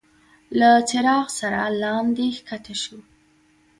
له 0.59 0.69
څراغ 0.89 1.25
سره 1.39 1.61
لاندي 1.81 2.29
کښته 2.47 2.75
شو. 2.81 2.97